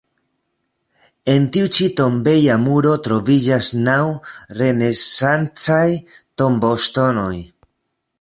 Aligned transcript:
En 1.33 1.43
tiu 1.57 1.67
ĉi 1.77 1.89
tombeja 1.99 2.55
muro 2.63 2.93
troviĝas 3.07 3.69
naŭ 3.89 3.99
renesancaj 4.63 5.87
tomboŝtonoj. 6.43 7.37